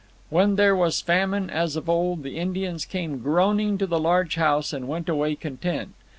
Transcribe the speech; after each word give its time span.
When 0.31 0.55
there 0.55 0.75
was 0.75 0.99
famine, 0.99 1.51
as 1.51 1.75
of 1.75 1.87
old, 1.87 2.23
the 2.23 2.39
Indians 2.39 2.85
came 2.85 3.19
groaning 3.19 3.77
to 3.77 3.85
the 3.85 3.99
large 3.99 4.33
house 4.33 4.73
and 4.73 4.87
went 4.87 5.07
away 5.07 5.35
content. 5.35 5.93